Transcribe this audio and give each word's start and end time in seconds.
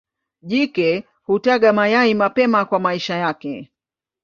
Jike 0.41 1.07
hutaga 1.23 1.73
mayai 1.73 2.13
mapema 2.13 2.65
kwa 2.65 2.79
maisha 2.79 3.15
yake. 3.15 3.71